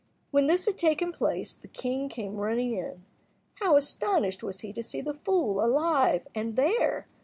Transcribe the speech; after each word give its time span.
When 0.31 0.47
this 0.47 0.65
had 0.65 0.79
taken 0.79 1.11
place 1.11 1.53
the 1.55 1.67
king 1.67 2.09
came 2.09 2.37
running 2.37 2.75
in. 2.75 3.05
How 3.59 3.75
astonished 3.75 4.41
was 4.41 4.61
he 4.61 4.73
to 4.73 4.81
see 4.81 4.99
the 5.01 5.13
fool 5.13 5.63
alive, 5.63 6.27
and 6.33 6.55
there! 6.55 7.05